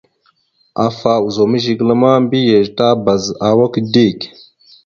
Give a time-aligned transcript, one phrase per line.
[0.85, 4.19] Afa ozum zigəla ma, mbiyez tabaz awak dik.